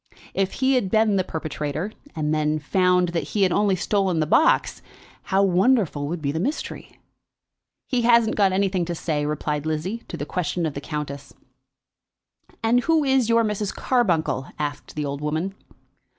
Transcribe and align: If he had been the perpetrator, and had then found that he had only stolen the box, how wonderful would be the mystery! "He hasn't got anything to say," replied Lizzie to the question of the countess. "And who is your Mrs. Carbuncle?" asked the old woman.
If 0.33 0.53
he 0.53 0.73
had 0.73 0.89
been 0.89 1.17
the 1.17 1.23
perpetrator, 1.23 1.91
and 2.15 2.33
had 2.33 2.33
then 2.33 2.57
found 2.57 3.09
that 3.09 3.21
he 3.37 3.43
had 3.43 3.51
only 3.51 3.75
stolen 3.75 4.19
the 4.19 4.25
box, 4.25 4.81
how 5.25 5.43
wonderful 5.43 6.07
would 6.07 6.23
be 6.23 6.31
the 6.31 6.39
mystery! 6.39 6.97
"He 7.85 8.01
hasn't 8.01 8.35
got 8.35 8.51
anything 8.51 8.83
to 8.85 8.95
say," 8.95 9.27
replied 9.27 9.67
Lizzie 9.67 10.01
to 10.07 10.17
the 10.17 10.25
question 10.25 10.65
of 10.65 10.73
the 10.73 10.81
countess. 10.81 11.33
"And 12.63 12.79
who 12.85 13.03
is 13.03 13.29
your 13.29 13.43
Mrs. 13.43 13.75
Carbuncle?" 13.75 14.47
asked 14.57 14.95
the 14.95 15.05
old 15.05 15.21
woman. 15.21 15.53